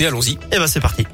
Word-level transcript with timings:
Allons-y. 0.00 0.32
Et 0.32 0.38
eh 0.52 0.58
ben 0.58 0.66
c'est 0.66 0.80
parti. 0.80 1.06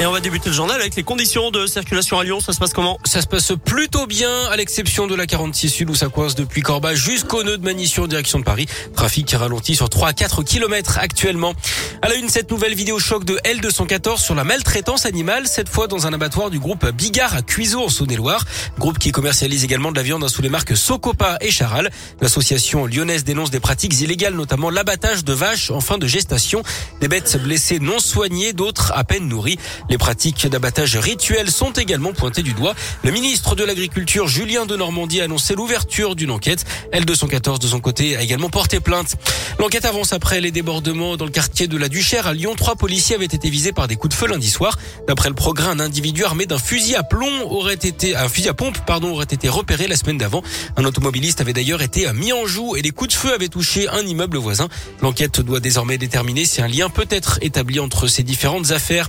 Et 0.00 0.06
on 0.06 0.12
va 0.12 0.20
débuter 0.20 0.48
le 0.48 0.54
journal 0.54 0.80
avec 0.80 0.94
les 0.94 1.02
conditions 1.02 1.50
de 1.50 1.66
circulation 1.66 2.20
à 2.20 2.24
Lyon. 2.24 2.38
Ça 2.38 2.52
se 2.52 2.60
passe 2.60 2.72
comment 2.72 2.98
Ça 3.04 3.20
se 3.20 3.26
passe 3.26 3.52
plutôt 3.64 4.06
bien, 4.06 4.44
à 4.48 4.56
l'exception 4.56 5.08
de 5.08 5.16
la 5.16 5.26
46 5.26 5.68
Sud 5.68 5.90
où 5.90 5.96
ça 5.96 6.08
coince 6.08 6.36
depuis 6.36 6.62
Corba 6.62 6.94
jusqu'au 6.94 7.42
nœud 7.42 7.58
de 7.58 7.64
Manission 7.64 8.04
en 8.04 8.06
direction 8.06 8.38
de 8.38 8.44
Paris. 8.44 8.66
Trafic 8.94 9.26
qui 9.26 9.34
ralentit 9.34 9.74
sur 9.74 9.88
3 9.88 10.10
à 10.10 10.12
4 10.12 10.44
km 10.44 10.98
actuellement. 11.00 11.52
À 12.00 12.08
la 12.08 12.14
une, 12.14 12.28
cette 12.28 12.48
nouvelle 12.52 12.76
vidéo 12.76 13.00
choc 13.00 13.24
de 13.24 13.40
L214 13.44 14.18
sur 14.18 14.36
la 14.36 14.44
maltraitance 14.44 15.04
animale, 15.04 15.48
cette 15.48 15.68
fois 15.68 15.88
dans 15.88 16.06
un 16.06 16.12
abattoir 16.12 16.50
du 16.50 16.60
groupe 16.60 16.88
Bigard 16.90 17.34
à 17.34 17.42
Cuiseau 17.42 17.82
en 17.82 17.88
Saône-et-Loire. 17.88 18.44
Groupe 18.78 19.00
qui 19.00 19.10
commercialise 19.10 19.64
également 19.64 19.90
de 19.90 19.96
la 19.96 20.04
viande 20.04 20.28
sous 20.28 20.42
les 20.42 20.48
marques 20.48 20.76
Socopa 20.76 21.38
et 21.40 21.50
Charal. 21.50 21.90
L'association 22.20 22.86
lyonnaise 22.86 23.24
dénonce 23.24 23.50
des 23.50 23.58
pratiques 23.58 24.00
illégales, 24.00 24.34
notamment 24.34 24.70
l'abattage 24.70 25.24
de 25.24 25.32
vaches 25.32 25.72
en 25.72 25.80
fin 25.80 25.98
de 25.98 26.06
gestation. 26.06 26.62
Des 27.00 27.08
bêtes 27.08 27.36
blessées 27.42 27.80
non 27.80 27.98
soignées, 27.98 28.52
d'autres 28.52 28.92
à 28.94 29.02
peine 29.02 29.26
nourries. 29.26 29.58
Les 29.90 29.96
pratiques 29.96 30.46
d'abattage 30.46 30.96
rituel 30.96 31.50
sont 31.50 31.72
également 31.72 32.12
pointées 32.12 32.42
du 32.42 32.52
doigt. 32.52 32.74
Le 33.02 33.10
ministre 33.10 33.54
de 33.54 33.64
l'Agriculture, 33.64 34.28
Julien 34.28 34.66
de 34.66 34.76
Normandie, 34.76 35.20
a 35.20 35.24
annoncé 35.24 35.54
l'ouverture 35.54 36.14
d'une 36.14 36.30
enquête. 36.30 36.66
L214, 36.92 37.58
de 37.58 37.66
son 37.66 37.80
côté, 37.80 38.16
a 38.16 38.22
également 38.22 38.50
porté 38.50 38.80
plainte. 38.80 39.16
L'enquête 39.58 39.86
avance 39.86 40.12
après 40.12 40.40
les 40.40 40.50
débordements 40.50 41.16
dans 41.16 41.24
le 41.24 41.30
quartier 41.30 41.68
de 41.68 41.76
la 41.78 41.88
Duchère 41.88 42.26
à 42.26 42.34
Lyon. 42.34 42.54
Trois 42.54 42.76
policiers 42.76 43.16
avaient 43.16 43.24
été 43.24 43.48
visés 43.48 43.72
par 43.72 43.88
des 43.88 43.96
coups 43.96 44.14
de 44.14 44.18
feu 44.18 44.26
lundi 44.26 44.50
soir. 44.50 44.78
D'après 45.06 45.30
le 45.30 45.34
progrès, 45.34 45.68
un 45.68 45.80
individu 45.80 46.24
armé 46.24 46.44
d'un 46.44 46.58
fusil 46.58 46.94
à 46.94 47.02
plomb 47.02 47.50
aurait 47.50 47.74
été, 47.74 48.14
un 48.14 48.28
fusil 48.28 48.50
à 48.50 48.54
pompe, 48.54 48.78
pardon, 48.86 49.12
aurait 49.12 49.24
été 49.24 49.48
repéré 49.48 49.86
la 49.86 49.96
semaine 49.96 50.18
d'avant. 50.18 50.42
Un 50.76 50.84
automobiliste 50.84 51.40
avait 51.40 51.54
d'ailleurs 51.54 51.80
été 51.80 52.12
mis 52.12 52.32
en 52.32 52.46
joue 52.46 52.76
et 52.76 52.82
des 52.82 52.90
coups 52.90 53.14
de 53.14 53.18
feu 53.18 53.32
avaient 53.32 53.48
touché 53.48 53.88
un 53.88 54.02
immeuble 54.06 54.36
voisin. 54.36 54.68
L'enquête 55.00 55.40
doit 55.40 55.60
désormais 55.60 55.96
déterminer 55.96 56.44
si 56.44 56.60
un 56.60 56.68
lien 56.68 56.90
peut 56.90 57.08
être 57.08 57.38
établi 57.40 57.80
entre 57.80 58.06
ces 58.06 58.22
différentes 58.22 58.70
affaires. 58.70 59.08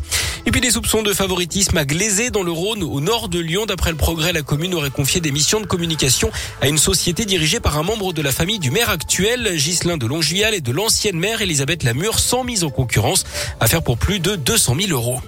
Des 0.70 0.74
soupçons 0.74 1.02
de 1.02 1.14
favoritisme 1.14 1.76
à 1.78 1.84
Glazé 1.84 2.30
dans 2.30 2.44
le 2.44 2.52
Rhône 2.52 2.84
au 2.84 3.02
nord 3.02 3.28
de 3.28 3.40
Lyon. 3.40 3.66
D'après 3.66 3.90
le 3.90 3.98
progrès, 3.98 4.34
la 4.34 4.44
commune 4.44 4.76
aurait 4.76 4.92
confié 4.92 5.20
des 5.20 5.32
missions 5.32 5.60
de 5.60 5.66
communication 5.66 6.30
à 6.62 6.68
une 6.68 6.78
société 6.78 7.26
dirigée 7.26 7.60
par 7.60 7.80
un 7.80 7.82
membre 7.82 8.14
de 8.14 8.22
la 8.22 8.32
famille 8.32 8.60
du 8.60 8.70
maire 8.70 8.92
actuel, 8.92 9.56
Ghislain 9.56 9.98
de 9.98 10.06
Longvial 10.06 10.54
et 10.54 10.62
de 10.62 10.72
l'ancienne 10.72 11.18
maire 11.18 11.42
Elisabeth 11.42 11.82
Lamure, 11.82 12.20
sans 12.20 12.44
mise 12.44 12.64
en 12.64 12.70
concurrence. 12.70 13.26
Affaire 13.60 13.82
pour 13.82 13.98
plus 13.98 14.20
de 14.20 14.36
200 14.36 14.76
000 14.80 14.92
euros. 14.92 15.20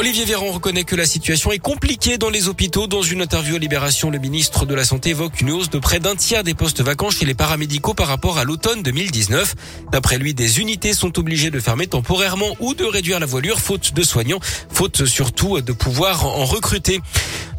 Olivier 0.00 0.24
Véran 0.24 0.50
reconnaît 0.50 0.84
que 0.84 0.96
la 0.96 1.04
situation 1.04 1.52
est 1.52 1.58
compliquée 1.58 2.16
dans 2.16 2.30
les 2.30 2.48
hôpitaux. 2.48 2.86
Dans 2.86 3.02
une 3.02 3.20
interview 3.20 3.56
à 3.56 3.58
Libération, 3.58 4.08
le 4.08 4.18
ministre 4.18 4.64
de 4.64 4.74
la 4.74 4.84
Santé 4.84 5.10
évoque 5.10 5.42
une 5.42 5.50
hausse 5.50 5.68
de 5.68 5.78
près 5.78 6.00
d'un 6.00 6.16
tiers 6.16 6.42
des 6.42 6.54
postes 6.54 6.80
vacants 6.80 7.10
chez 7.10 7.26
les 7.26 7.34
paramédicaux 7.34 7.92
par 7.92 8.06
rapport 8.06 8.38
à 8.38 8.44
l'automne 8.44 8.82
2019. 8.82 9.54
D'après 9.92 10.16
lui, 10.16 10.32
des 10.32 10.58
unités 10.58 10.94
sont 10.94 11.18
obligées 11.18 11.50
de 11.50 11.60
fermer 11.60 11.86
temporairement 11.86 12.56
ou 12.60 12.72
de 12.72 12.86
réduire 12.86 13.20
la 13.20 13.26
voilure 13.26 13.60
faute 13.60 13.92
de 13.92 14.02
soignants, 14.02 14.40
faute 14.72 15.04
surtout 15.04 15.60
de 15.60 15.72
pouvoir 15.72 16.24
en 16.24 16.46
recruter. 16.46 17.02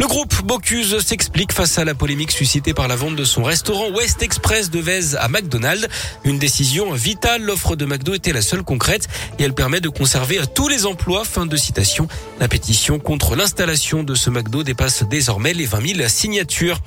Le 0.02 0.08
groupe 0.08 0.34
Bocuse 0.44 0.98
s'explique 1.06 1.54
face 1.54 1.78
à 1.78 1.86
la 1.86 1.94
polémique 1.94 2.32
suscitée 2.32 2.74
par 2.74 2.88
la 2.88 2.96
vente 2.96 3.16
de 3.16 3.24
son 3.24 3.44
restaurant 3.44 3.92
West 3.92 4.24
Express 4.24 4.72
de 4.72 4.80
Vez 4.80 5.16
à 5.16 5.28
McDonald's. 5.28 5.88
Une 6.24 6.40
décision 6.40 6.92
vitale. 6.94 7.44
L'offre 7.44 7.76
de 7.76 7.86
McDo 7.86 8.16
était 8.16 8.34
la 8.34 8.42
seule 8.42 8.64
concrète 8.64 9.08
et 9.38 9.44
elle 9.44 9.54
permet 9.54 9.80
de 9.80 9.90
conserver 9.90 10.40
tous 10.56 10.70
les 10.70 10.88
emplois. 10.88 11.24
Fin 11.24 11.46
de 11.46 11.56
citation. 11.56 12.08
La 12.40 12.48
pétition 12.48 12.98
contre 12.98 13.36
l'installation 13.36 14.02
de 14.02 14.16
ce 14.16 14.32
McDo 14.32 14.64
dépasse 14.64 15.04
désormais 15.04 15.54
les 15.54 15.68
20 15.68 15.98
000 15.98 16.10
signatures. 16.10 16.80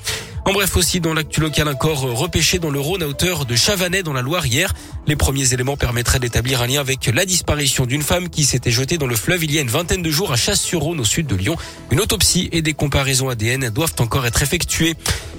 En 0.46 0.52
bref 0.52 0.76
aussi, 0.76 1.00
dans 1.00 1.14
l'actu 1.14 1.40
local, 1.40 1.68
un 1.68 1.74
corps 1.74 2.02
repêché 2.02 2.58
dans 2.58 2.68
le 2.68 2.78
Rhône 2.78 3.02
à 3.02 3.06
hauteur 3.06 3.46
de 3.46 3.56
Chavanais 3.56 4.02
dans 4.02 4.12
la 4.12 4.20
Loire 4.20 4.44
hier. 4.44 4.74
Les 5.06 5.16
premiers 5.16 5.54
éléments 5.54 5.78
permettraient 5.78 6.18
d'établir 6.18 6.60
un 6.60 6.66
lien 6.66 6.80
avec 6.80 7.10
la 7.14 7.24
disparition 7.24 7.86
d'une 7.86 8.02
femme 8.02 8.28
qui 8.28 8.44
s'était 8.44 8.70
jetée 8.70 8.98
dans 8.98 9.06
le 9.06 9.16
fleuve 9.16 9.42
il 9.44 9.52
y 9.54 9.58
a 9.58 9.62
une 9.62 9.70
vingtaine 9.70 10.02
de 10.02 10.10
jours 10.10 10.32
à 10.32 10.36
Chasse-sur-Rhône 10.36 11.00
au 11.00 11.04
sud 11.04 11.26
de 11.26 11.34
Lyon. 11.34 11.56
Une 11.90 11.98
autopsie 11.98 12.50
et 12.52 12.60
des 12.60 12.74
comparaisons 12.74 13.30
ADN 13.30 13.70
doivent 13.70 13.94
encore 14.00 14.26
être 14.26 14.42
effectuées. 14.42 14.96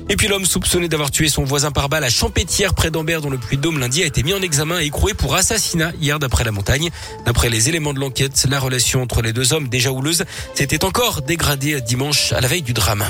Et 0.09 0.15
puis 0.15 0.27
l'homme 0.27 0.45
soupçonné 0.45 0.87
d'avoir 0.87 1.11
tué 1.11 1.29
son 1.29 1.43
voisin 1.43 1.71
par 1.71 1.87
balle 1.87 2.03
à 2.03 2.09
Champétière 2.09 2.73
près 2.73 2.89
d'Ambert 2.89 3.21
dans 3.21 3.29
le 3.29 3.37
Puy-de-Dôme 3.37 3.77
lundi 3.77 4.01
a 4.01 4.07
été 4.07 4.23
mis 4.23 4.33
en 4.33 4.41
examen 4.41 4.81
et 4.81 4.85
écroué 4.85 5.13
pour 5.13 5.35
assassinat 5.35 5.91
hier 6.01 6.17
d'après 6.17 6.43
la 6.43 6.51
montagne. 6.51 6.89
D'après 7.27 7.49
les 7.49 7.69
éléments 7.69 7.93
de 7.93 7.99
l'enquête, 7.99 8.47
la 8.49 8.59
relation 8.59 9.03
entre 9.03 9.21
les 9.21 9.33
deux 9.33 9.53
hommes 9.53 9.67
déjà 9.67 9.91
houleuse 9.91 10.25
s'était 10.55 10.83
encore 10.83 11.21
dégradée 11.21 11.79
dimanche 11.81 12.33
à 12.33 12.41
la 12.41 12.47
veille 12.47 12.63
du 12.63 12.73
drame. 12.73 13.05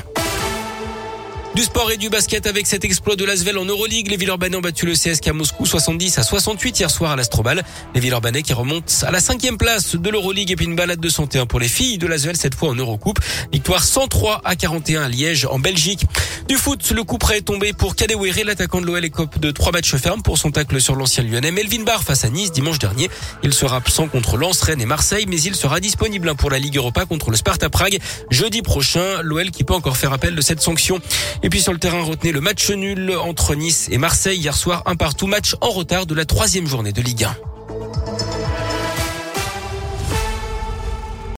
Du 1.55 1.63
sport 1.63 1.89
et 1.89 1.95
du 1.95 2.09
basket 2.09 2.47
avec 2.47 2.67
cet 2.67 2.83
exploit 2.83 3.15
de 3.15 3.23
l'Asvel 3.23 3.57
en 3.57 3.63
Euroleague. 3.63 4.09
Les 4.09 4.17
Villeurbanais 4.17 4.57
ont 4.57 4.61
battu 4.61 4.85
le 4.85 4.91
CSK 4.91 5.29
à 5.29 5.33
Moscou 5.33 5.65
70 5.65 6.17
à 6.17 6.23
68 6.23 6.81
hier 6.81 6.91
soir 6.91 7.11
à 7.11 7.15
l'Astrobal. 7.15 7.63
Les 7.93 8.01
Villeurbanais 8.01 8.41
qui 8.41 8.51
remontent 8.51 8.91
à 9.03 9.11
la 9.11 9.21
cinquième 9.21 9.57
place 9.57 9.95
de 9.95 10.09
l'Euroleague 10.09 10.51
et 10.51 10.57
puis 10.57 10.65
une 10.65 10.75
balade 10.75 10.99
de 10.99 11.07
santé 11.07 11.41
pour 11.47 11.61
les 11.61 11.69
filles 11.69 11.97
de 11.97 12.07
l'Asvel 12.07 12.35
cette 12.35 12.55
fois 12.55 12.71
en 12.71 12.75
Eurocoupe. 12.75 13.19
Victoire 13.53 13.85
103 13.85 14.41
à 14.43 14.57
41 14.57 15.03
à 15.03 15.07
Liège 15.07 15.45
en 15.49 15.57
Belgique. 15.57 16.05
Du 16.47 16.57
foot, 16.57 16.91
le 16.91 17.03
coup 17.03 17.17
prêt 17.17 17.39
est 17.39 17.41
tombé 17.41 17.73
pour 17.73 17.95
Kadewere, 17.95 18.45
l'attaquant 18.45 18.79
de 18.79 18.85
l'OL 18.85 19.09
cop 19.09 19.39
de 19.39 19.49
trois 19.49 19.71
matchs 19.71 19.95
fermes 19.95 20.21
pour 20.21 20.37
son 20.37 20.51
tacle 20.51 20.79
sur 20.79 20.95
l'ancien 20.95 21.23
lyonnais 21.23 21.49
Melvin 21.49 21.83
Barr 21.83 22.03
face 22.03 22.23
à 22.23 22.29
Nice 22.29 22.51
dimanche 22.51 22.77
dernier. 22.77 23.09
Il 23.41 23.51
sera 23.51 23.77
absent 23.77 24.07
contre 24.07 24.37
Lens, 24.37 24.61
Rennes 24.61 24.79
et 24.79 24.85
Marseille, 24.85 25.25
mais 25.27 25.41
il 25.41 25.55
sera 25.55 25.79
disponible 25.79 26.35
pour 26.35 26.51
la 26.51 26.59
Ligue 26.59 26.77
Europa 26.77 27.05
contre 27.05 27.31
le 27.31 27.35
Sparta 27.35 27.71
Prague 27.71 27.97
jeudi 28.29 28.61
prochain. 28.61 29.23
L'OL 29.23 29.49
qui 29.49 29.63
peut 29.63 29.73
encore 29.73 29.97
faire 29.97 30.13
appel 30.13 30.35
de 30.35 30.41
cette 30.41 30.61
sanction. 30.61 30.99
Et 31.41 31.49
puis 31.49 31.61
sur 31.61 31.73
le 31.73 31.79
terrain, 31.79 32.03
retenez 32.03 32.31
le 32.31 32.41
match 32.41 32.69
nul 32.69 33.15
entre 33.17 33.55
Nice 33.55 33.87
et 33.89 33.97
Marseille 33.97 34.37
hier 34.37 34.55
soir, 34.55 34.83
un 34.85 34.95
partout 34.95 35.25
match 35.25 35.55
en 35.61 35.71
retard 35.71 36.05
de 36.05 36.13
la 36.13 36.25
troisième 36.25 36.67
journée 36.67 36.91
de 36.91 37.01
Ligue 37.01 37.23
1. 37.23 37.54